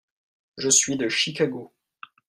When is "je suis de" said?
0.57-1.09